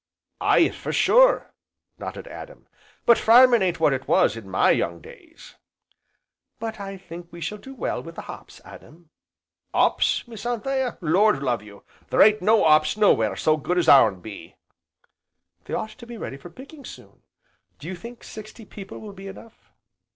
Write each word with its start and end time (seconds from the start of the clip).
"Aye, 0.41 0.69
for 0.69 0.91
sure!" 0.91 1.53
nodded 1.99 2.27
Adam, 2.27 2.65
"but 3.05 3.19
farmin' 3.19 3.61
ain't 3.61 3.79
what 3.79 3.93
it 3.93 4.07
was 4.07 4.35
in 4.35 4.49
my 4.49 4.71
young 4.71 4.99
days!" 4.99 5.57
"But 6.57 6.79
I 6.79 6.97
think 6.97 7.27
we 7.31 7.39
shall 7.39 7.59
do 7.59 7.75
well 7.75 8.01
with 8.01 8.15
the 8.15 8.23
hops, 8.23 8.59
Adam." 8.65 9.11
"'Ops, 9.75 10.27
Miss 10.27 10.43
Anthea, 10.43 10.97
lord 11.01 11.43
love 11.43 11.61
you! 11.61 11.83
there 12.09 12.23
ain't 12.23 12.41
no 12.41 12.65
'ops 12.65 12.97
nowhere 12.97 13.35
so 13.35 13.57
good 13.57 13.77
as 13.77 13.87
ourn 13.87 14.21
be!" 14.21 14.55
"They 15.65 15.75
ought 15.75 15.91
to 15.91 16.07
be 16.07 16.17
ready 16.17 16.37
for 16.37 16.49
picking, 16.49 16.83
soon, 16.83 17.21
do 17.77 17.87
you 17.87 17.95
think 17.95 18.23
sixty 18.23 18.65
people 18.65 18.97
will 18.97 19.13
be 19.13 19.27
enough?" 19.27 19.71